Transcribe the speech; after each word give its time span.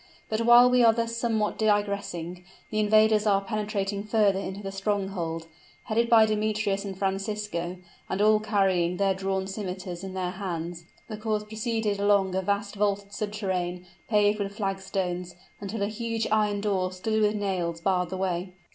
But 0.29 0.41
while 0.47 0.67
we 0.67 0.83
are 0.83 0.93
thus 0.93 1.15
somewhat 1.15 1.59
digressing, 1.59 2.43
the 2.71 2.79
invaders 2.79 3.27
are 3.27 3.39
penetrating 3.39 4.03
further 4.03 4.39
into 4.39 4.63
the 4.63 4.71
stronghold. 4.71 5.45
Headed 5.83 6.09
by 6.09 6.25
Demetrius 6.25 6.83
and 6.83 6.97
Francisco, 6.97 7.77
and 8.09 8.19
all 8.19 8.39
carrying 8.39 8.97
their 8.97 9.13
drawn 9.13 9.45
scimiters 9.45 10.03
in 10.03 10.15
their 10.15 10.31
hands, 10.31 10.85
the 11.07 11.17
corps 11.17 11.45
proceeded 11.45 11.99
along 11.99 12.33
a 12.33 12.41
vast 12.41 12.73
vaulted 12.73 13.13
subterrane, 13.13 13.85
paved 14.09 14.39
with 14.39 14.55
flag 14.57 14.79
stones, 14.79 15.35
until 15.59 15.83
a 15.83 15.87
huge 15.87 16.25
iron 16.31 16.61
door, 16.61 16.91
studded 16.91 17.21
with 17.21 17.35
nails, 17.35 17.79
barred 17.79 18.09
the 18.09 18.17
way. 18.17 18.53